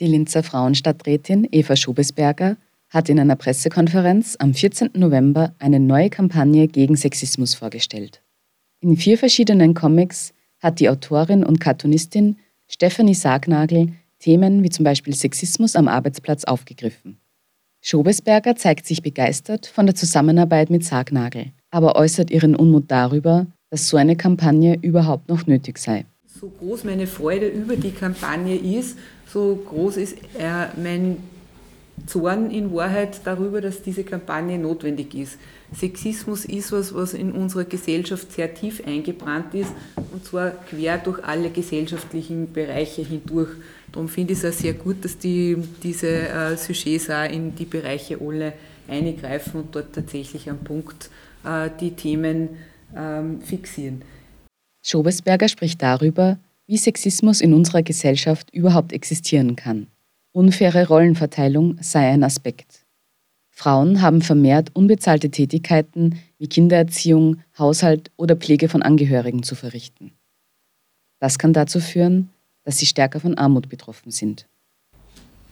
Die 0.00 0.06
Linzer 0.06 0.44
Frauenstadträtin 0.44 1.48
Eva 1.50 1.74
Schobesberger 1.74 2.56
hat 2.88 3.08
in 3.08 3.18
einer 3.18 3.34
Pressekonferenz 3.34 4.36
am 4.38 4.54
14. 4.54 4.90
November 4.94 5.54
eine 5.58 5.80
neue 5.80 6.08
Kampagne 6.08 6.68
gegen 6.68 6.94
Sexismus 6.94 7.54
vorgestellt. 7.54 8.22
In 8.80 8.96
vier 8.96 9.18
verschiedenen 9.18 9.74
Comics 9.74 10.34
hat 10.60 10.78
die 10.78 10.88
Autorin 10.88 11.42
und 11.42 11.58
Cartoonistin 11.58 12.36
Stephanie 12.68 13.14
Sargnagel 13.14 13.88
Themen 14.20 14.62
wie 14.62 14.70
zum 14.70 14.84
Beispiel 14.84 15.14
Sexismus 15.14 15.74
am 15.74 15.88
Arbeitsplatz 15.88 16.44
aufgegriffen. 16.44 17.18
Schobesberger 17.80 18.54
zeigt 18.54 18.86
sich 18.86 19.02
begeistert 19.02 19.66
von 19.66 19.86
der 19.86 19.96
Zusammenarbeit 19.96 20.70
mit 20.70 20.84
Sargnagel, 20.84 21.52
aber 21.70 21.96
äußert 21.96 22.30
ihren 22.30 22.54
Unmut 22.54 22.84
darüber, 22.88 23.46
dass 23.70 23.88
so 23.88 23.96
eine 23.96 24.14
Kampagne 24.14 24.78
überhaupt 24.80 25.28
noch 25.28 25.46
nötig 25.46 25.78
sei. 25.78 26.04
So 26.26 26.50
groß 26.50 26.84
meine 26.84 27.08
Freude 27.08 27.48
über 27.48 27.76
die 27.76 27.90
Kampagne 27.90 28.56
ist, 28.56 28.96
so 29.32 29.56
groß 29.56 29.96
ist 29.98 30.16
äh, 30.38 30.66
mein 30.76 31.18
Zorn 32.06 32.50
in 32.50 32.72
Wahrheit 32.72 33.20
darüber, 33.24 33.60
dass 33.60 33.82
diese 33.82 34.04
Kampagne 34.04 34.58
notwendig 34.58 35.14
ist. 35.14 35.38
Sexismus 35.74 36.44
ist 36.44 36.72
was, 36.72 36.94
was 36.94 37.12
in 37.12 37.32
unserer 37.32 37.64
Gesellschaft 37.64 38.32
sehr 38.32 38.54
tief 38.54 38.82
eingebrannt 38.86 39.54
ist 39.54 39.72
und 40.12 40.24
zwar 40.24 40.50
quer 40.50 40.98
durch 40.98 41.22
alle 41.24 41.50
gesellschaftlichen 41.50 42.52
Bereiche 42.52 43.02
hindurch. 43.02 43.50
Darum 43.92 44.08
finde 44.08 44.32
ich 44.32 44.42
es 44.42 44.44
auch 44.44 44.58
sehr 44.58 44.74
gut, 44.74 45.04
dass 45.04 45.18
die, 45.18 45.56
diese 45.82 46.08
äh, 46.08 46.56
Sujets 46.56 47.10
auch 47.10 47.30
in 47.30 47.54
die 47.54 47.64
Bereiche 47.64 48.18
alle 48.20 48.54
eingreifen 48.86 49.60
und 49.60 49.74
dort 49.74 49.92
tatsächlich 49.94 50.48
am 50.48 50.58
Punkt 50.58 51.10
äh, 51.44 51.68
die 51.80 51.90
Themen 51.90 52.50
ähm, 52.96 53.40
fixieren. 53.42 54.02
Schobesberger 54.84 55.48
spricht 55.48 55.82
darüber, 55.82 56.38
wie 56.68 56.76
Sexismus 56.76 57.40
in 57.40 57.54
unserer 57.54 57.82
Gesellschaft 57.82 58.50
überhaupt 58.54 58.92
existieren 58.92 59.56
kann. 59.56 59.88
Unfaire 60.32 60.86
Rollenverteilung 60.86 61.78
sei 61.80 62.08
ein 62.10 62.22
Aspekt. 62.22 62.84
Frauen 63.50 64.02
haben 64.02 64.22
vermehrt 64.22 64.70
unbezahlte 64.76 65.30
Tätigkeiten 65.30 66.20
wie 66.38 66.46
Kindererziehung, 66.46 67.38
Haushalt 67.58 68.12
oder 68.16 68.36
Pflege 68.36 68.68
von 68.68 68.82
Angehörigen 68.82 69.42
zu 69.42 69.56
verrichten. 69.56 70.12
Das 71.18 71.38
kann 71.38 71.52
dazu 71.52 71.80
führen, 71.80 72.28
dass 72.62 72.78
sie 72.78 72.86
stärker 72.86 73.18
von 73.18 73.36
Armut 73.36 73.68
betroffen 73.68 74.12
sind. 74.12 74.46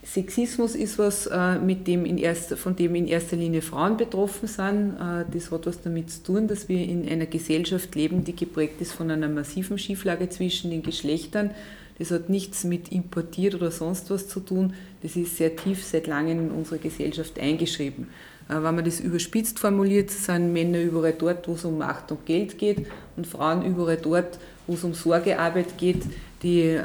Sexismus 0.07 0.77
ist 0.77 0.99
was, 0.99 1.27
äh, 1.27 1.59
mit 1.59 1.89
dem 1.89 2.05
in 2.05 2.17
erster, 2.17 2.57
von 2.57 2.77
dem 2.77 2.95
in 2.95 3.09
erster 3.09 3.37
Linie 3.37 3.61
Frauen 3.61 3.97
betroffen 3.97 4.47
sind. 4.47 4.95
Äh, 4.95 5.25
das 5.33 5.51
hat 5.51 5.67
was 5.67 5.83
damit 5.83 6.11
zu 6.11 6.23
tun, 6.23 6.47
dass 6.47 6.69
wir 6.69 6.79
in 6.79 7.09
einer 7.09 7.27
Gesellschaft 7.27 7.95
leben, 7.97 8.23
die 8.23 8.37
geprägt 8.37 8.81
ist 8.81 8.93
von 8.93 9.11
einer 9.11 9.29
massiven 9.29 9.79
Schieflage 9.79 10.29
zwischen 10.29 10.71
den 10.71 10.83
Geschlechtern. 10.83 11.51
Das 11.99 12.13
hat 12.13 12.29
nichts 12.29 12.63
mit 12.63 12.93
importiert 12.93 13.57
oder 13.57 13.73
sonst 13.73 14.09
was 14.11 14.29
zu 14.29 14.41
tun. 14.41 14.75
Das 15.03 15.17
ist 15.17 15.37
sehr 15.37 15.57
tief 15.57 15.83
seit 15.85 16.07
langem 16.07 16.39
in 16.39 16.51
unserer 16.53 16.79
Gesellschaft 16.79 17.41
eingeschrieben. 17.41 18.07
Äh, 18.49 18.55
wenn 18.55 18.77
man 18.77 18.85
das 18.85 19.01
überspitzt 19.01 19.59
formuliert, 19.59 20.11
sind 20.11 20.53
Männer 20.53 20.81
überall 20.81 21.15
dort, 21.19 21.49
wo 21.49 21.55
es 21.55 21.65
um 21.65 21.79
Macht 21.79 22.13
und 22.13 22.25
Geld 22.27 22.59
geht 22.59 22.87
und 23.17 23.27
Frauen 23.27 23.67
überall 23.67 23.99
dort, 24.01 24.39
wo 24.67 24.75
es 24.75 24.85
um 24.85 24.95
Sorgearbeit 24.95 25.79
geht, 25.79 26.03
die 26.43 26.63
äh, 26.63 26.83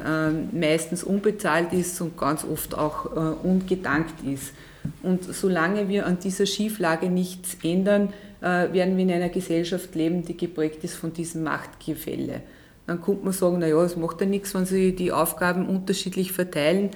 meistens 0.51 1.03
unbezahlt 1.03 1.73
ist 1.73 1.99
und 2.01 2.17
ganz 2.17 2.43
oft 2.43 2.77
auch 2.77 3.05
äh, 3.15 3.19
ungedankt 3.47 4.23
ist. 4.25 4.53
Und 5.03 5.23
solange 5.23 5.89
wir 5.89 6.05
an 6.05 6.17
dieser 6.19 6.45
Schieflage 6.45 7.09
nichts 7.09 7.57
ändern, 7.63 8.13
werden 8.39 8.97
wir 8.97 9.03
in 9.03 9.11
einer 9.11 9.29
Gesellschaft 9.29 9.93
leben, 9.93 10.25
die 10.25 10.35
geprägt 10.35 10.83
ist 10.83 10.95
von 10.95 11.13
diesem 11.13 11.43
Machtgefälle. 11.43 12.41
Dann 12.87 12.99
könnte 12.99 13.23
man 13.23 13.33
sagen, 13.33 13.59
naja, 13.59 13.81
es 13.83 13.95
macht 13.95 14.21
ja 14.21 14.25
nichts, 14.27 14.55
wenn 14.55 14.65
sie 14.65 14.95
die 14.95 15.11
Aufgaben 15.11 15.67
unterschiedlich 15.67 16.31
verteilen. 16.31 16.89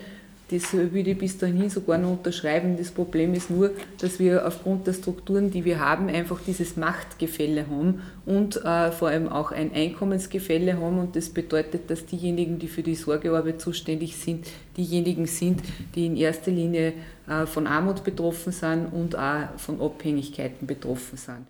Das 0.51 0.73
würde 0.73 1.11
ich 1.11 1.17
bis 1.17 1.39
dahin 1.39 1.69
sogar 1.71 1.97
noch 1.97 2.11
unterschreiben. 2.11 2.77
Das 2.77 2.91
Problem 2.91 3.33
ist 3.33 3.49
nur, 3.49 3.71
dass 3.99 4.19
wir 4.19 4.45
aufgrund 4.45 4.85
der 4.85 4.93
Strukturen, 4.93 5.49
die 5.49 5.65
wir 5.65 5.79
haben, 5.79 6.07
einfach 6.07 6.39
dieses 6.45 6.77
Machtgefälle 6.77 7.65
haben 7.67 8.03
und 8.27 8.57
äh, 8.63 8.91
vor 8.91 9.07
allem 9.07 9.27
auch 9.27 9.51
ein 9.51 9.73
Einkommensgefälle 9.73 10.79
haben. 10.79 10.99
Und 10.99 11.15
das 11.15 11.29
bedeutet, 11.29 11.89
dass 11.89 12.05
diejenigen, 12.05 12.59
die 12.59 12.67
für 12.67 12.83
die 12.83 12.93
Sorgearbeit 12.93 13.59
zuständig 13.59 14.17
sind, 14.17 14.45
diejenigen 14.77 15.25
sind, 15.25 15.61
die 15.95 16.05
in 16.05 16.15
erster 16.15 16.51
Linie 16.51 16.93
äh, 17.27 17.47
von 17.47 17.65
Armut 17.65 18.03
betroffen 18.03 18.51
sind 18.51 18.85
und 18.93 19.17
auch 19.17 19.57
von 19.57 19.81
Abhängigkeiten 19.81 20.67
betroffen 20.67 21.17
sind. 21.17 21.47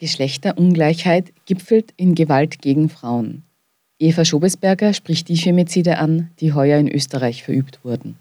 Geschlechterungleichheit 0.00 1.32
gipfelt 1.44 1.92
in 1.96 2.14
Gewalt 2.16 2.60
gegen 2.60 2.88
Frauen. 2.88 3.44
Eva 4.02 4.24
Schobesberger 4.24 4.94
spricht 4.94 5.28
die 5.28 5.36
Femizide 5.36 5.98
an, 5.98 6.30
die 6.40 6.54
heuer 6.54 6.78
in 6.78 6.90
Österreich 6.90 7.44
verübt 7.44 7.84
wurden. 7.84 8.16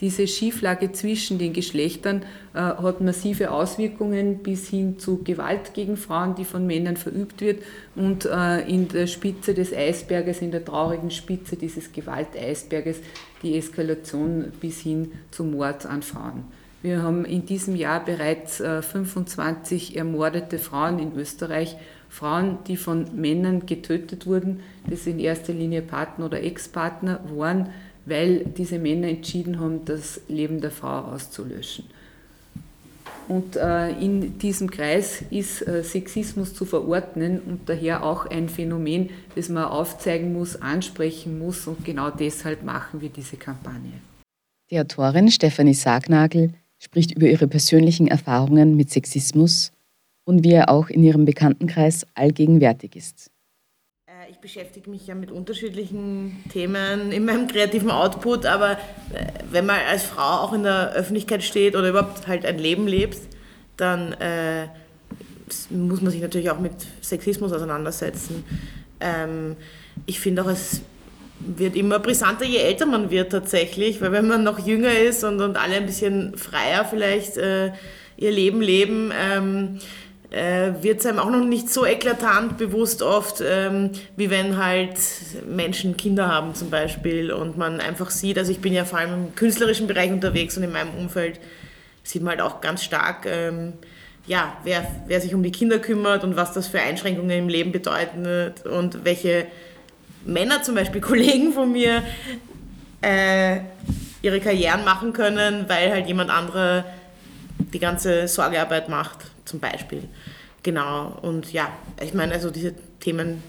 Diese 0.00 0.26
Schieflage 0.26 0.92
zwischen 0.92 1.38
den 1.38 1.54
Geschlechtern 1.54 2.22
äh, 2.54 2.58
hat 2.58 3.00
massive 3.00 3.50
Auswirkungen 3.50 4.38
bis 4.42 4.68
hin 4.68 4.98
zu 4.98 5.22
Gewalt 5.22 5.74
gegen 5.74 5.96
Frauen, 5.96 6.34
die 6.34 6.44
von 6.44 6.66
Männern 6.66 6.96
verübt 6.96 7.40
wird 7.40 7.62
und 7.96 8.26
äh, 8.26 8.60
in 8.60 8.88
der 8.88 9.06
Spitze 9.06 9.54
des 9.54 9.74
Eisberges, 9.74 10.42
in 10.42 10.50
der 10.50 10.64
traurigen 10.64 11.10
Spitze 11.10 11.56
dieses 11.56 11.92
Gewalteisberges, 11.92 12.98
die 13.42 13.56
Eskalation 13.56 14.52
bis 14.60 14.80
hin 14.80 15.12
zum 15.30 15.52
Mord 15.52 15.84
an 15.86 16.02
Frauen. 16.02 16.44
Wir 16.82 17.02
haben 17.02 17.26
in 17.26 17.44
diesem 17.44 17.76
Jahr 17.76 18.02
bereits 18.02 18.56
25 18.56 19.94
äh, 19.94 19.98
ermordete 19.98 20.58
Frauen 20.58 20.98
in 20.98 21.14
Österreich. 21.14 21.76
Frauen, 22.10 22.58
die 22.66 22.76
von 22.76 23.06
Männern 23.14 23.64
getötet 23.66 24.26
wurden, 24.26 24.60
das 24.88 25.06
in 25.06 25.20
erster 25.20 25.52
Linie 25.52 25.80
Partner 25.80 26.26
oder 26.26 26.42
Ex-Partner 26.42 27.20
waren, 27.34 27.70
weil 28.04 28.44
diese 28.44 28.80
Männer 28.80 29.08
entschieden 29.08 29.60
haben, 29.60 29.84
das 29.84 30.20
Leben 30.28 30.60
der 30.60 30.72
Frau 30.72 30.98
auszulöschen. 31.02 31.84
Und 33.28 33.54
äh, 33.54 33.90
in 33.90 34.40
diesem 34.40 34.68
Kreis 34.70 35.22
ist 35.30 35.66
äh, 35.66 35.84
Sexismus 35.84 36.52
zu 36.52 36.64
verordnen 36.64 37.38
und 37.38 37.68
daher 37.68 38.02
auch 38.02 38.26
ein 38.26 38.48
Phänomen, 38.48 39.10
das 39.36 39.48
man 39.48 39.64
aufzeigen 39.64 40.32
muss, 40.32 40.60
ansprechen 40.60 41.38
muss 41.38 41.68
und 41.68 41.84
genau 41.84 42.10
deshalb 42.10 42.64
machen 42.64 43.00
wir 43.00 43.08
diese 43.08 43.36
Kampagne. 43.36 43.92
Die 44.72 44.80
Autorin 44.80 45.30
Stefanie 45.30 45.74
Sargnagel 45.74 46.54
spricht 46.80 47.12
über 47.12 47.28
ihre 47.28 47.46
persönlichen 47.46 48.08
Erfahrungen 48.08 48.74
mit 48.74 48.90
Sexismus 48.90 49.70
und 50.24 50.44
wie 50.44 50.52
er 50.52 50.68
auch 50.68 50.88
in 50.88 51.02
ihrem 51.02 51.24
Bekanntenkreis 51.24 52.06
allgegenwärtig 52.14 52.96
ist. 52.96 53.30
Äh, 54.06 54.30
ich 54.30 54.38
beschäftige 54.38 54.90
mich 54.90 55.06
ja 55.06 55.14
mit 55.14 55.30
unterschiedlichen 55.30 56.44
Themen 56.52 57.12
in 57.12 57.24
meinem 57.24 57.46
kreativen 57.46 57.90
Output, 57.90 58.46
aber 58.46 58.72
äh, 58.72 58.76
wenn 59.50 59.66
man 59.66 59.78
als 59.88 60.04
Frau 60.04 60.44
auch 60.44 60.52
in 60.52 60.62
der 60.62 60.92
Öffentlichkeit 60.92 61.42
steht 61.42 61.76
oder 61.76 61.90
überhaupt 61.90 62.26
halt 62.26 62.44
ein 62.44 62.58
Leben 62.58 62.86
lebt, 62.86 63.18
dann 63.76 64.12
äh, 64.14 64.68
muss 65.70 66.00
man 66.00 66.12
sich 66.12 66.20
natürlich 66.20 66.50
auch 66.50 66.60
mit 66.60 66.72
Sexismus 67.00 67.52
auseinandersetzen. 67.52 68.44
Ähm, 69.00 69.56
ich 70.06 70.20
finde 70.20 70.42
auch, 70.42 70.48
es 70.48 70.82
wird 71.40 71.74
immer 71.74 71.98
brisanter, 71.98 72.44
je 72.44 72.58
älter 72.58 72.86
man 72.86 73.10
wird 73.10 73.32
tatsächlich, 73.32 74.00
weil 74.00 74.12
wenn 74.12 74.28
man 74.28 74.44
noch 74.44 74.64
jünger 74.64 74.96
ist 74.96 75.24
und, 75.24 75.40
und 75.40 75.56
alle 75.56 75.76
ein 75.76 75.86
bisschen 75.86 76.36
freier 76.36 76.84
vielleicht 76.84 77.38
äh, 77.38 77.72
ihr 78.16 78.30
Leben 78.30 78.60
leben, 78.60 79.10
ähm, 79.18 79.78
äh, 80.30 80.72
wird 80.82 81.00
es 81.00 81.06
einem 81.06 81.18
auch 81.18 81.30
noch 81.30 81.44
nicht 81.44 81.70
so 81.70 81.84
eklatant 81.84 82.56
bewusst 82.56 83.02
oft, 83.02 83.42
ähm, 83.44 83.90
wie 84.16 84.30
wenn 84.30 84.56
halt 84.56 84.96
Menschen 85.48 85.96
Kinder 85.96 86.28
haben 86.28 86.54
zum 86.54 86.70
Beispiel 86.70 87.32
und 87.32 87.58
man 87.58 87.80
einfach 87.80 88.10
sieht, 88.10 88.38
also 88.38 88.52
ich 88.52 88.60
bin 88.60 88.72
ja 88.72 88.84
vor 88.84 89.00
allem 89.00 89.12
im 89.12 89.34
künstlerischen 89.34 89.86
Bereich 89.86 90.12
unterwegs 90.12 90.56
und 90.56 90.62
in 90.62 90.72
meinem 90.72 90.94
Umfeld 90.96 91.40
sieht 92.04 92.22
man 92.22 92.38
halt 92.38 92.42
auch 92.42 92.60
ganz 92.60 92.84
stark, 92.84 93.26
ähm, 93.26 93.72
ja, 94.26 94.56
wer, 94.62 94.86
wer 95.06 95.20
sich 95.20 95.34
um 95.34 95.42
die 95.42 95.50
Kinder 95.50 95.78
kümmert 95.78 96.22
und 96.22 96.36
was 96.36 96.52
das 96.52 96.68
für 96.68 96.80
Einschränkungen 96.80 97.36
im 97.36 97.48
Leben 97.48 97.72
bedeutet 97.72 98.64
und 98.66 99.04
welche 99.04 99.46
Männer 100.24 100.62
zum 100.62 100.76
Beispiel, 100.76 101.00
Kollegen 101.00 101.52
von 101.52 101.72
mir, 101.72 102.02
äh, 103.02 103.60
ihre 104.22 104.40
Karrieren 104.40 104.84
machen 104.84 105.12
können, 105.12 105.64
weil 105.68 105.90
halt 105.90 106.06
jemand 106.06 106.30
andere 106.30 106.84
die 107.72 107.78
ganze 107.78 108.28
Sorgearbeit 108.28 108.88
macht, 108.88 109.18
zum 109.44 109.60
Beispiel. 109.60 110.04
Genau, 110.62 111.18
und 111.22 111.52
ja, 111.52 111.70
ich 112.02 112.12
meine, 112.12 112.34
also 112.34 112.50
diese 112.50 112.74
Themen 113.00 113.42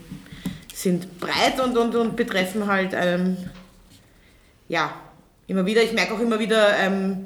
sind 0.74 1.20
breit 1.20 1.60
und, 1.64 1.78
und, 1.78 1.96
und 1.96 2.16
betreffen 2.16 2.68
halt, 2.68 2.92
ähm, 2.94 3.38
ja, 4.70 4.94
immer 5.48 5.66
wieder, 5.66 5.84
ich 5.84 5.92
merke 5.92 6.14
auch 6.14 6.20
immer 6.20 6.40
wieder, 6.40 6.78
ähm, 6.78 7.26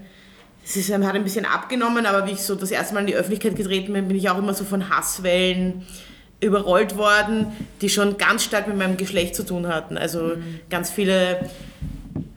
es 0.65 0.75
ist, 0.75 0.91
hat 0.91 1.15
ein 1.15 1.23
bisschen 1.23 1.45
abgenommen, 1.45 2.07
aber 2.07 2.25
wie 2.25 2.31
ich 2.31 2.41
so 2.41 2.55
das 2.55 2.71
erste 2.71 2.95
Mal 2.95 3.01
in 3.01 3.07
die 3.07 3.15
Öffentlichkeit 3.15 3.55
getreten 3.55 3.93
bin, 3.93 4.07
bin 4.07 4.17
ich 4.17 4.29
auch 4.29 4.37
immer 4.39 4.55
so 4.55 4.65
von 4.65 4.89
Hasswellen 4.89 5.85
überrollt 6.39 6.97
worden, 6.97 7.47
die 7.81 7.89
schon 7.89 8.17
ganz 8.17 8.43
stark 8.43 8.67
mit 8.67 8.77
meinem 8.77 8.97
Geschlecht 8.97 9.35
zu 9.35 9.45
tun 9.45 9.67
hatten. 9.67 9.97
Also 9.97 10.21
mhm. 10.21 10.59
ganz 10.69 10.89
viele 10.89 11.49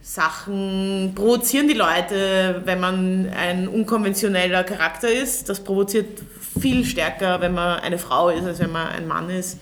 Sachen 0.03 1.13
provozieren 1.15 1.69
die 1.69 1.75
Leute, 1.75 2.63
wenn 2.65 2.81
man 2.81 3.29
ein 3.31 3.67
unkonventioneller 3.67 4.65
Charakter 4.65 5.11
ist. 5.11 5.49
Das 5.49 5.61
provoziert 5.61 6.23
viel 6.61 6.85
stärker, 6.85 7.41
wenn 7.41 7.55
man 7.55 7.81
eine 7.81 7.99
Frau 7.99 8.29
ist, 8.29 8.45
als 8.45 8.59
wenn 8.59 8.73
man 8.73 8.89
ein 8.89 9.07
Mann 9.07 9.31
ist. 9.31 9.59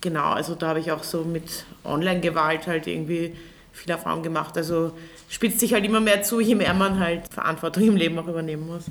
Genau, 0.00 0.30
also 0.32 0.54
da 0.54 0.68
habe 0.68 0.80
ich 0.80 0.90
auch 0.90 1.04
so 1.04 1.24
mit 1.24 1.64
Online-Gewalt 1.84 2.66
halt 2.66 2.86
irgendwie 2.86 3.34
viel 3.72 3.90
Erfahrung 3.90 4.22
gemacht. 4.22 4.56
Also 4.56 4.92
spitzt 5.28 5.60
sich 5.60 5.72
halt 5.72 5.84
immer 5.84 6.00
mehr 6.00 6.22
zu, 6.22 6.40
je 6.40 6.54
mehr 6.54 6.74
man 6.74 6.98
halt 6.98 7.28
Verantwortung 7.32 7.84
im 7.84 7.96
Leben 7.96 8.18
auch 8.18 8.26
übernehmen 8.26 8.66
muss. 8.66 8.84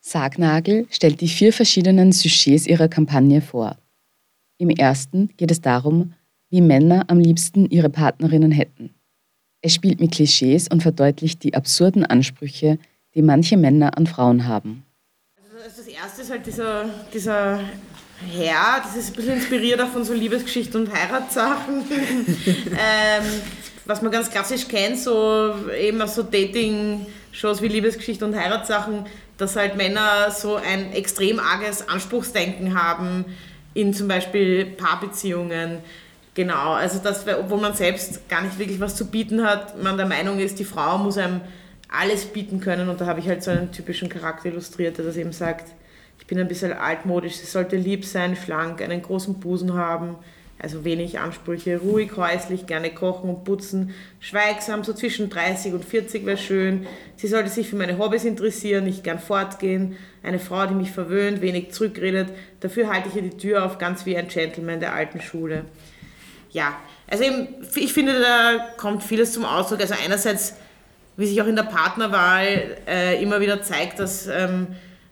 Sargnagel 0.00 0.86
stellt 0.90 1.20
die 1.20 1.28
vier 1.28 1.52
verschiedenen 1.52 2.12
Sujets 2.12 2.66
ihrer 2.66 2.88
Kampagne 2.88 3.42
vor. 3.42 3.76
Im 4.56 4.70
ersten 4.70 5.28
geht 5.36 5.50
es 5.50 5.60
darum, 5.60 6.14
wie 6.50 6.60
Männer 6.60 7.04
am 7.08 7.20
liebsten 7.20 7.68
ihre 7.68 7.90
Partnerinnen 7.90 8.50
hätten. 8.50 8.94
Es 9.60 9.74
spielt 9.74 10.00
mit 10.00 10.12
Klischees 10.12 10.68
und 10.68 10.82
verdeutlicht 10.82 11.42
die 11.42 11.54
absurden 11.54 12.06
Ansprüche, 12.06 12.78
die 13.14 13.22
manche 13.22 13.56
Männer 13.56 13.98
an 13.98 14.06
Frauen 14.06 14.46
haben. 14.46 14.84
Erste 16.00 16.22
ist 16.22 16.30
halt 16.30 16.46
dieser, 16.46 16.84
dieser 17.12 17.58
Herr, 18.30 18.80
das 18.84 18.94
ist 18.94 19.10
ein 19.10 19.16
bisschen 19.16 19.32
inspiriert 19.34 19.80
auch 19.80 19.88
von 19.88 20.04
so 20.04 20.12
Liebesgeschichten 20.12 20.82
und 20.82 20.92
Heiratssachen. 20.92 21.82
ähm, 22.70 23.24
was 23.84 24.00
man 24.00 24.12
ganz 24.12 24.30
klassisch 24.30 24.68
kennt, 24.68 25.00
so 25.00 25.56
eben 25.76 26.06
so 26.06 26.22
Dating-Shows 26.22 27.62
wie 27.62 27.66
Liebesgeschichte 27.66 28.24
und 28.24 28.36
Heiratssachen, 28.36 29.06
dass 29.38 29.56
halt 29.56 29.76
Männer 29.76 30.30
so 30.30 30.54
ein 30.54 30.92
extrem 30.92 31.40
arges 31.40 31.88
Anspruchsdenken 31.88 32.80
haben 32.80 33.24
in 33.74 33.92
zum 33.92 34.06
Beispiel 34.06 34.66
Paarbeziehungen. 34.66 35.78
Genau, 36.34 36.74
also 36.74 37.00
das, 37.02 37.26
obwohl 37.26 37.60
man 37.60 37.74
selbst 37.74 38.28
gar 38.28 38.42
nicht 38.42 38.56
wirklich 38.56 38.78
was 38.78 38.94
zu 38.94 39.06
bieten 39.06 39.44
hat, 39.44 39.82
man 39.82 39.96
der 39.96 40.06
Meinung 40.06 40.38
ist, 40.38 40.60
die 40.60 40.64
Frau 40.64 40.96
muss 40.98 41.18
einem 41.18 41.40
alles 41.88 42.26
bieten 42.26 42.60
können 42.60 42.88
und 42.88 43.00
da 43.00 43.06
habe 43.06 43.18
ich 43.18 43.26
halt 43.26 43.42
so 43.42 43.50
einen 43.50 43.72
typischen 43.72 44.08
Charakter 44.08 44.46
illustriert, 44.46 44.96
der 44.96 45.04
das 45.04 45.16
eben 45.16 45.32
sagt, 45.32 45.72
ich 46.18 46.26
bin 46.26 46.38
ein 46.38 46.48
bisschen 46.48 46.72
altmodisch, 46.72 47.36
sie 47.36 47.46
sollte 47.46 47.76
lieb 47.76 48.04
sein, 48.04 48.36
schlank, 48.36 48.82
einen 48.82 49.02
großen 49.02 49.40
Busen 49.40 49.74
haben, 49.74 50.16
also 50.58 50.84
wenig 50.84 51.20
Ansprüche, 51.20 51.78
ruhig, 51.78 52.16
häuslich, 52.16 52.66
gerne 52.66 52.90
kochen 52.90 53.30
und 53.30 53.44
putzen, 53.44 53.94
schweigsam, 54.18 54.82
so 54.82 54.92
zwischen 54.92 55.30
30 55.30 55.72
und 55.72 55.84
40 55.84 56.26
wäre 56.26 56.36
schön. 56.36 56.86
Sie 57.16 57.28
sollte 57.28 57.48
sich 57.48 57.68
für 57.68 57.76
meine 57.76 57.96
Hobbys 57.98 58.24
interessieren, 58.24 58.84
nicht 58.84 59.04
gern 59.04 59.20
fortgehen. 59.20 59.96
Eine 60.22 60.40
Frau, 60.40 60.66
die 60.66 60.74
mich 60.74 60.90
verwöhnt, 60.90 61.40
wenig 61.42 61.70
zurückredet. 61.70 62.30
Dafür 62.60 62.92
halte 62.92 63.08
ich 63.08 63.14
ihr 63.14 63.22
die 63.22 63.36
Tür 63.36 63.64
auf, 63.64 63.78
ganz 63.78 64.04
wie 64.04 64.16
ein 64.16 64.26
Gentleman 64.26 64.80
der 64.80 64.94
alten 64.94 65.20
Schule. 65.20 65.64
Ja, 66.50 66.76
also 67.08 67.22
eben, 67.22 67.48
ich 67.76 67.92
finde, 67.92 68.20
da 68.20 68.66
kommt 68.76 69.04
vieles 69.04 69.32
zum 69.32 69.44
Ausdruck. 69.44 69.80
Also 69.80 69.94
einerseits, 70.04 70.56
wie 71.16 71.26
sich 71.26 71.40
auch 71.40 71.46
in 71.46 71.56
der 71.56 71.64
Partnerwahl 71.64 72.76
äh, 72.86 73.22
immer 73.22 73.40
wieder 73.40 73.62
zeigt, 73.62 74.00
dass 74.00 74.26
ähm, 74.26 74.68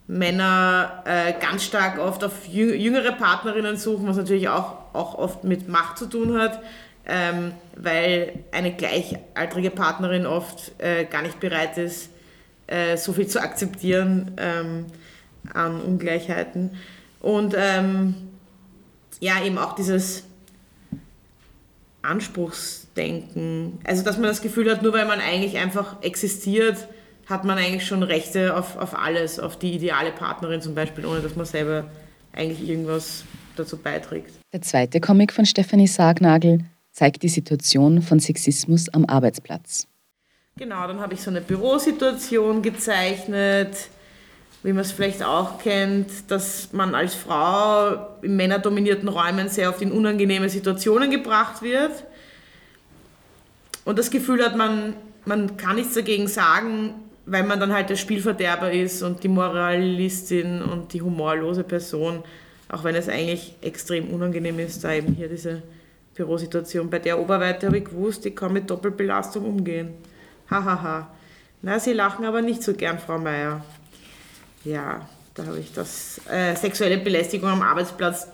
Männer 0.08 1.03
äh, 1.05 1.32
ganz 1.41 1.64
stark 1.64 1.99
oft 1.99 2.23
auf 2.23 2.47
jüngere 2.47 3.12
Partnerinnen 3.12 3.76
suchen, 3.76 4.06
was 4.06 4.17
natürlich 4.17 4.49
auch, 4.49 4.94
auch 4.94 5.14
oft 5.17 5.44
mit 5.44 5.69
Macht 5.69 5.99
zu 5.99 6.06
tun 6.06 6.38
hat, 6.38 6.61
ähm, 7.06 7.53
weil 7.76 8.44
eine 8.53 8.73
gleichaltrige 8.73 9.70
Partnerin 9.70 10.26
oft 10.26 10.73
äh, 10.79 11.05
gar 11.05 11.23
nicht 11.23 11.41
bereit 11.41 11.76
ist, 11.79 12.11
äh, 12.67 12.97
so 12.97 13.12
viel 13.12 13.26
zu 13.26 13.41
akzeptieren 13.41 14.32
ähm, 14.37 14.87
an 15.53 15.81
Ungleichheiten. 15.81 16.76
Und 17.20 17.55
ähm, 17.56 18.14
ja, 19.20 19.43
eben 19.44 19.58
auch 19.58 19.75
dieses 19.75 20.25
Anspruchsdenken, 22.03 23.81
also 23.85 24.05
dass 24.05 24.17
man 24.17 24.29
das 24.29 24.41
Gefühl 24.41 24.70
hat, 24.70 24.82
nur 24.82 24.93
weil 24.93 25.06
man 25.06 25.20
eigentlich 25.20 25.58
einfach 25.58 26.03
existiert, 26.03 26.87
hat 27.26 27.44
man 27.44 27.58
eigentlich 27.58 27.87
schon 27.87 28.02
Rechte 28.02 28.56
auf, 28.56 28.76
auf 28.76 28.96
alles, 28.96 29.38
auf 29.38 29.58
die 29.58 29.75
ideale 29.75 30.12
Partnerin 30.12 30.62
zum 30.62 30.75
Beispiel, 30.75 31.05
ohne 31.06 31.20
dass 31.20 31.37
man 31.37 31.46
selber 31.46 31.84
eigentlich 32.32 32.69
irgendwas 32.69 33.25
dazu 33.56 33.76
beiträgt. 33.76 34.32
Der 34.52 34.62
zweite 34.62 35.00
Comic 35.00 35.32
von 35.32 35.44
Stephanie 35.44 35.88
Sargnagel 35.88 36.64
zeigt 36.93 37.23
die 37.23 37.28
Situation 37.28 38.00
von 38.00 38.20
Sexismus 38.20 38.88
am 38.90 39.05
Arbeitsplatz. 39.06 39.87
Genau, 40.58 40.87
dann 40.87 41.00
habe 41.00 41.14
ich 41.14 41.20
so 41.20 41.31
eine 41.31 41.43
Bürosituation 41.43 42.62
gezeichnet, 42.62 43.76
wie 44.62 44.72
man 44.72 44.81
es 44.81 44.93
vielleicht 44.93 45.22
auch 45.22 45.58
kennt, 45.58 46.31
dass 46.31 46.72
man 46.72 46.94
als 46.94 47.14
Frau 47.14 48.17
in 48.22 48.37
männerdominierten 48.37 49.08
Räumen 49.08 49.49
sehr 49.49 49.69
oft 49.69 49.82
in 49.82 49.93
unangenehme 49.93 50.49
Situationen 50.49 51.11
gebracht 51.11 51.61
wird 51.62 52.05
und 53.84 53.99
das 53.99 54.11
Gefühl 54.11 54.44
hat, 54.44 54.56
man, 54.56 54.94
man 55.26 55.56
kann 55.56 55.76
nichts 55.76 55.94
dagegen 55.94 56.26
sagen, 56.26 56.94
weil 57.26 57.43
man 57.43 57.58
dann 57.58 57.73
halt 57.73 57.90
der 57.90 57.96
Spielverderber 57.96 58.73
ist 58.73 59.02
und 59.02 59.23
die 59.25 59.28
Moralistin 59.28 60.62
und 60.62 60.93
die 60.93 61.02
humorlose 61.02 61.64
Person, 61.64 62.23
auch 62.69 62.84
wenn 62.84 62.94
es 62.94 63.08
eigentlich 63.08 63.56
extrem 63.61 64.08
unangenehm 64.14 64.61
ist, 64.61 64.84
da 64.84 64.93
eben 64.93 65.12
hier 65.12 65.28
diese 65.28 65.62
Bürosituation. 66.14 66.88
Bei 66.88 67.00
der 67.00 67.19
Oberweite 67.19 67.67
habe 67.67 67.78
ich 67.78 67.84
gewusst, 67.84 68.25
ich 68.26 68.37
kann 68.37 68.52
mit 68.52 68.70
Doppelbelastung 68.70 69.44
umgehen. 69.44 69.94
Hahaha. 70.49 70.64
Ha, 70.64 70.82
ha. 70.82 71.11
Na, 71.62 71.81
Sie 71.81 71.93
lachen 71.93 72.25
aber 72.25 72.43
nicht 72.43 72.62
so 72.62 72.75
gern, 72.75 72.99
Frau 72.99 73.19
Meier. 73.19 73.64
Ja, 74.64 75.08
da 75.34 75.46
habe 75.46 75.58
ich 75.58 75.72
das. 75.72 76.20
Äh, 76.31 76.55
sexuelle 76.55 76.99
Belästigung 76.99 77.49
am 77.49 77.62
Arbeitsplatz 77.62 78.29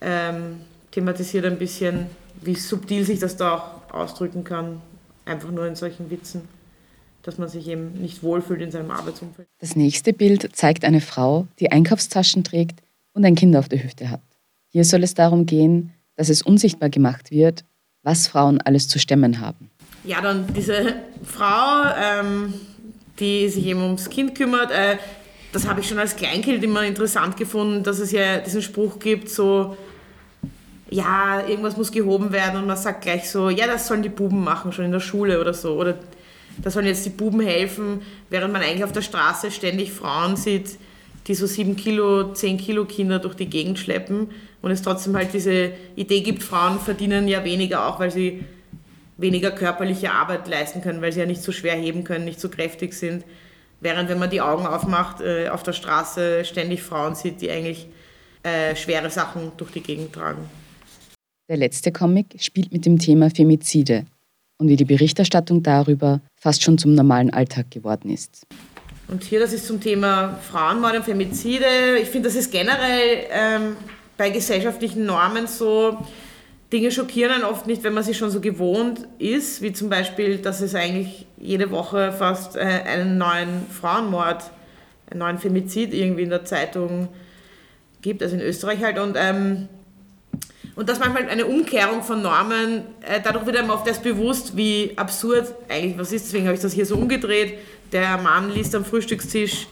ähm, 0.00 0.60
thematisiert 0.90 1.44
ein 1.44 1.58
bisschen, 1.58 2.06
wie 2.40 2.56
subtil 2.56 3.04
sich 3.04 3.20
das 3.20 3.36
da 3.36 3.54
auch 3.54 3.94
ausdrücken 3.94 4.42
kann. 4.42 4.80
Einfach 5.24 5.50
nur 5.50 5.66
in 5.66 5.76
solchen 5.76 6.10
Witzen 6.10 6.57
dass 7.22 7.38
man 7.38 7.48
sich 7.48 7.68
eben 7.68 7.92
nicht 8.00 8.22
wohlfühlt 8.22 8.60
in 8.60 8.70
seinem 8.70 8.90
Arbeitsumfeld. 8.90 9.48
Das 9.58 9.76
nächste 9.76 10.12
Bild 10.12 10.50
zeigt 10.54 10.84
eine 10.84 11.00
Frau, 11.00 11.46
die 11.58 11.70
Einkaufstaschen 11.72 12.44
trägt 12.44 12.80
und 13.12 13.24
ein 13.24 13.34
Kind 13.34 13.56
auf 13.56 13.68
der 13.68 13.82
Hüfte 13.82 14.10
hat. 14.10 14.22
Hier 14.68 14.84
soll 14.84 15.02
es 15.02 15.14
darum 15.14 15.46
gehen, 15.46 15.92
dass 16.16 16.28
es 16.28 16.42
unsichtbar 16.42 16.90
gemacht 16.90 17.30
wird, 17.30 17.64
was 18.02 18.28
Frauen 18.28 18.60
alles 18.60 18.88
zu 18.88 18.98
stemmen 18.98 19.40
haben. 19.40 19.70
Ja, 20.04 20.20
dann 20.20 20.52
diese 20.54 20.94
Frau, 21.24 21.90
ähm, 22.00 22.54
die 23.18 23.48
sich 23.48 23.66
eben 23.66 23.82
ums 23.82 24.08
Kind 24.08 24.34
kümmert, 24.34 24.70
äh, 24.70 24.98
das 25.52 25.66
habe 25.66 25.80
ich 25.80 25.88
schon 25.88 25.98
als 25.98 26.14
Kleinkind 26.16 26.62
immer 26.62 26.84
interessant 26.84 27.36
gefunden, 27.36 27.82
dass 27.82 27.98
es 27.98 28.12
ja 28.12 28.38
diesen 28.38 28.62
Spruch 28.62 28.98
gibt, 28.98 29.28
so, 29.30 29.76
ja, 30.90 31.46
irgendwas 31.46 31.76
muss 31.76 31.90
gehoben 31.90 32.32
werden 32.32 32.60
und 32.60 32.66
man 32.66 32.76
sagt 32.76 33.02
gleich 33.02 33.30
so, 33.30 33.50
ja, 33.50 33.66
das 33.66 33.86
sollen 33.86 34.02
die 34.02 34.08
Buben 34.08 34.42
machen, 34.42 34.72
schon 34.72 34.84
in 34.84 34.92
der 34.92 35.00
Schule 35.00 35.40
oder 35.40 35.54
so. 35.54 35.74
Oder 35.74 35.98
da 36.62 36.70
sollen 36.70 36.86
jetzt 36.86 37.06
die 37.06 37.10
Buben 37.10 37.40
helfen, 37.40 38.02
während 38.30 38.52
man 38.52 38.62
eigentlich 38.62 38.84
auf 38.84 38.92
der 38.92 39.02
Straße 39.02 39.50
ständig 39.50 39.92
Frauen 39.92 40.36
sieht, 40.36 40.78
die 41.26 41.34
so 41.34 41.46
7 41.46 41.76
Kilo, 41.76 42.32
10 42.32 42.58
Kilo 42.58 42.84
Kinder 42.84 43.18
durch 43.18 43.34
die 43.34 43.46
Gegend 43.46 43.78
schleppen 43.78 44.28
und 44.62 44.70
es 44.70 44.82
trotzdem 44.82 45.16
halt 45.16 45.32
diese 45.32 45.72
Idee 45.94 46.20
gibt, 46.20 46.42
Frauen 46.42 46.80
verdienen 46.80 47.28
ja 47.28 47.44
weniger, 47.44 47.86
auch 47.86 48.00
weil 48.00 48.10
sie 48.10 48.44
weniger 49.16 49.50
körperliche 49.50 50.12
Arbeit 50.12 50.48
leisten 50.48 50.80
können, 50.80 51.02
weil 51.02 51.12
sie 51.12 51.20
ja 51.20 51.26
nicht 51.26 51.42
so 51.42 51.52
schwer 51.52 51.74
heben 51.74 52.04
können, 52.04 52.24
nicht 52.24 52.40
so 52.40 52.48
kräftig 52.48 52.94
sind. 52.94 53.24
Während 53.80 54.08
wenn 54.08 54.18
man 54.18 54.30
die 54.30 54.40
Augen 54.40 54.66
aufmacht, 54.66 55.20
äh, 55.20 55.48
auf 55.48 55.62
der 55.62 55.72
Straße 55.72 56.44
ständig 56.44 56.82
Frauen 56.82 57.14
sieht, 57.14 57.40
die 57.40 57.50
eigentlich 57.50 57.86
äh, 58.42 58.74
schwere 58.74 59.10
Sachen 59.10 59.52
durch 59.56 59.70
die 59.72 59.82
Gegend 59.82 60.12
tragen. 60.12 60.48
Der 61.48 61.56
letzte 61.56 61.92
Comic 61.92 62.36
spielt 62.38 62.72
mit 62.72 62.86
dem 62.86 62.98
Thema 62.98 63.30
Femizide 63.30 64.06
und 64.58 64.68
wie 64.68 64.76
die 64.76 64.84
Berichterstattung 64.84 65.62
darüber 65.62 66.20
fast 66.38 66.62
schon 66.62 66.78
zum 66.78 66.94
normalen 66.94 67.30
Alltag 67.32 67.70
geworden 67.70 68.10
ist. 68.10 68.46
Und 69.08 69.24
hier, 69.24 69.40
das 69.40 69.52
ist 69.52 69.66
zum 69.66 69.80
Thema 69.80 70.38
Frauenmord 70.50 70.96
und 70.96 71.04
Femizide. 71.04 71.98
Ich 72.00 72.08
finde, 72.08 72.28
das 72.28 72.36
ist 72.36 72.52
generell 72.52 73.26
ähm, 73.30 73.76
bei 74.16 74.30
gesellschaftlichen 74.30 75.06
Normen 75.06 75.46
so, 75.46 75.98
Dinge 76.72 76.90
schockieren 76.90 77.32
einen 77.32 77.44
oft 77.44 77.66
nicht, 77.66 77.82
wenn 77.82 77.94
man 77.94 78.04
sie 78.04 78.12
schon 78.12 78.30
so 78.30 78.40
gewohnt 78.40 79.08
ist, 79.18 79.62
wie 79.62 79.72
zum 79.72 79.88
Beispiel, 79.88 80.38
dass 80.38 80.60
es 80.60 80.74
eigentlich 80.74 81.26
jede 81.38 81.70
Woche 81.70 82.12
fast 82.12 82.56
äh, 82.56 82.60
einen 82.60 83.16
neuen 83.16 83.66
Frauenmord, 83.70 84.50
einen 85.10 85.20
neuen 85.20 85.38
Femizid 85.38 85.94
irgendwie 85.94 86.24
in 86.24 86.30
der 86.30 86.44
Zeitung 86.44 87.08
gibt, 88.02 88.22
also 88.22 88.36
in 88.36 88.42
Österreich 88.42 88.82
halt. 88.82 88.98
Und 88.98 89.16
ähm, 89.18 89.68
und 90.78 90.88
dass 90.88 91.00
manchmal 91.00 91.28
eine 91.28 91.44
Umkehrung 91.44 92.04
von 92.04 92.22
Normen, 92.22 92.84
äh, 93.00 93.20
dadurch 93.20 93.44
wird 93.46 93.56
einem 93.56 93.70
oft 93.70 93.84
erst 93.88 94.04
bewusst, 94.04 94.56
wie 94.56 94.92
absurd 94.94 95.52
eigentlich 95.68 95.98
was 95.98 96.12
ist. 96.12 96.26
Deswegen 96.26 96.46
habe 96.46 96.54
ich 96.54 96.62
das 96.62 96.72
hier 96.72 96.86
so 96.86 96.94
umgedreht. 96.94 97.58
Der 97.90 98.16
Mann 98.16 98.52
liest 98.52 98.76
am 98.76 98.84
Frühstückstisch 98.84 99.66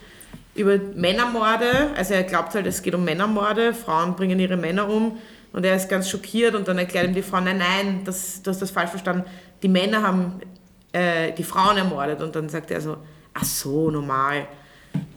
über 0.57 0.79
Männermorde. 0.97 1.91
Also 1.95 2.15
er 2.15 2.25
glaubt 2.25 2.57
halt, 2.57 2.67
es 2.67 2.83
geht 2.83 2.93
um 2.93 3.05
Männermorde. 3.05 3.73
Frauen 3.73 4.17
bringen 4.17 4.41
ihre 4.41 4.57
Männer 4.57 4.89
um. 4.89 5.17
Und 5.53 5.65
er 5.65 5.77
ist 5.77 5.89
ganz 5.89 6.11
schockiert 6.11 6.57
und 6.57 6.67
dann 6.67 6.77
erklärt 6.77 7.07
ihm 7.07 7.15
die 7.15 7.23
Frau, 7.23 7.41
nein, 7.41 7.59
nein, 7.59 8.01
das, 8.05 8.43
du 8.43 8.51
hast 8.51 8.61
das 8.61 8.73
falsch 8.73 8.91
verstanden. 8.91 9.27
Die 9.63 9.69
Männer 9.69 10.03
haben 10.03 10.41
äh, 10.91 11.31
die 11.31 11.45
Frauen 11.45 11.77
ermordet. 11.77 12.21
Und 12.21 12.35
dann 12.35 12.49
sagt 12.49 12.73
er 12.73 12.81
so, 12.81 12.97
ach 13.33 13.45
so, 13.45 13.93
normal. 13.93 14.49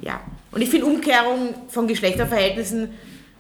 Ja. 0.02 0.22
Und 0.52 0.62
ich 0.62 0.70
finde, 0.70 0.86
Umkehrung 0.86 1.56
von 1.68 1.88
Geschlechterverhältnissen 1.88 2.92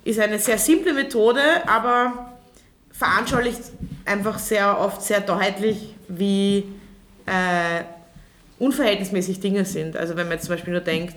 ist 0.03 0.20
eine 0.20 0.39
sehr 0.39 0.58
simple 0.58 0.94
Methode, 0.94 1.41
aber 1.68 2.28
veranschaulicht 3.00 3.62
einfach 4.03 4.38
sehr 4.39 4.77
oft 4.77 5.01
sehr 5.01 5.22
deutlich, 5.22 5.96
wie 6.10 6.65
äh, 7.25 7.84
unverhältnismäßig 8.60 9.39
Dinge 9.39 9.63
sind. 9.63 9.96
Also 9.96 10.18
wenn 10.18 10.27
man 10.27 10.34
jetzt 10.34 10.48
zum 10.48 10.56
Beispiel 10.56 10.74
nur 10.74 10.82
denkt, 10.82 11.15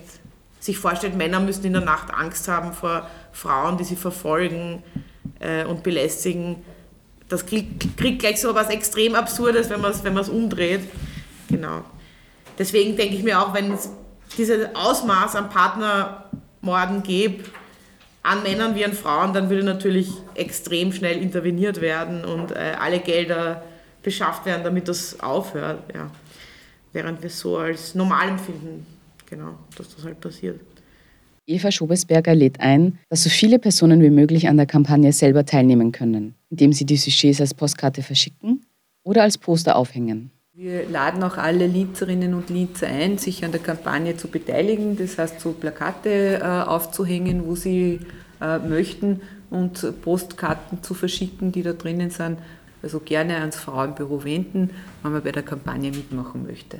sich 0.61 0.77
vorstellt, 0.77 1.17
Männer 1.17 1.41
müssen 1.41 1.65
in 1.65 1.73
der 1.73 1.81
Nacht 1.81 2.13
Angst 2.13 2.47
haben 2.47 2.71
vor 2.71 3.09
Frauen, 3.33 3.77
die 3.77 3.83
sie 3.83 3.97
verfolgen 3.97 4.81
äh, 5.41 5.65
und 5.65 5.83
belästigen. 5.83 6.63
Das 7.27 7.45
kriegt, 7.45 7.97
gleich 8.19 8.39
so 8.39 8.55
was 8.55 8.69
extrem 8.69 9.15
Absurdes, 9.15 9.69
wenn 9.69 9.81
man 9.81 9.91
es 9.91 10.03
wenn 10.05 10.17
umdreht. 10.17 10.81
Genau. 11.49 11.83
Deswegen 12.57 12.95
denke 12.95 13.15
ich 13.15 13.23
mir 13.23 13.41
auch, 13.41 13.53
wenn 13.53 13.73
es 13.73 13.89
dieses 14.37 14.73
Ausmaß 14.73 15.35
an 15.35 15.49
Partnermorden 15.49 17.03
gäbe, 17.03 17.43
an 18.23 18.41
Männern 18.41 18.75
wie 18.75 18.85
an 18.85 18.93
Frauen, 18.93 19.33
dann 19.33 19.49
würde 19.49 19.63
natürlich 19.63 20.09
extrem 20.33 20.93
schnell 20.93 21.21
interveniert 21.21 21.81
werden 21.81 22.23
und 22.23 22.51
äh, 22.51 22.73
alle 22.79 22.99
Gelder 22.99 23.63
beschafft 24.01 24.45
werden, 24.45 24.63
damit 24.63 24.87
das 24.87 25.19
aufhört. 25.19 25.83
Ja. 25.93 26.09
Während 26.93 27.21
wir 27.21 27.27
es 27.27 27.39
so 27.39 27.57
als 27.57 27.95
normal 27.95 28.29
empfinden, 28.29 28.85
genau, 29.29 29.57
dass 29.77 29.93
das 29.95 30.05
halt 30.05 30.19
passiert. 30.21 30.59
Eva 31.45 31.71
Schobesberger 31.71 32.33
lädt 32.33 32.61
ein, 32.61 32.99
dass 33.09 33.23
so 33.23 33.29
viele 33.29 33.59
Personen 33.59 34.01
wie 34.01 34.09
möglich 34.09 34.47
an 34.47 34.55
der 34.55 34.65
Kampagne 34.65 35.11
selber 35.11 35.45
teilnehmen 35.45 35.91
können, 35.91 36.35
indem 36.49 36.71
sie 36.71 36.85
die 36.85 36.95
Sujets 36.95 37.41
als 37.41 37.53
Postkarte 37.53 38.01
verschicken 38.01 38.65
oder 39.03 39.23
als 39.23 39.37
Poster 39.37 39.75
aufhängen. 39.75 40.31
Wir 40.63 40.87
laden 40.87 41.21
auch 41.23 41.35
alle 41.35 41.67
Linzerinnen 41.67 42.33
und 42.33 42.49
Linzer 42.49 42.87
ein, 42.87 43.17
sich 43.17 43.43
an 43.43 43.51
der 43.51 43.59
Kampagne 43.59 44.15
zu 44.15 44.29
beteiligen, 44.29 44.95
das 44.95 45.17
heißt 45.17 45.41
so 45.41 45.51
Plakate 45.51 46.39
äh, 46.39 46.41
aufzuhängen, 46.41 47.45
wo 47.45 47.55
sie 47.55 47.99
äh, 48.39 48.59
möchten 48.59 49.19
und 49.49 50.01
Postkarten 50.03 50.81
zu 50.81 50.93
verschicken, 50.93 51.51
die 51.51 51.63
da 51.63 51.73
drinnen 51.73 52.11
sind. 52.11 52.37
Also 52.81 53.01
gerne 53.01 53.39
ans 53.39 53.57
Frauenbüro 53.57 54.23
wenden, 54.23 54.69
wenn 55.01 55.11
man 55.11 55.21
bei 55.21 55.33
der 55.33 55.43
Kampagne 55.43 55.91
mitmachen 55.91 56.47
möchte. 56.47 56.79